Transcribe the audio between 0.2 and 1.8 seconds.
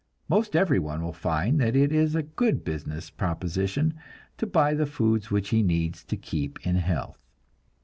Most everyone will find that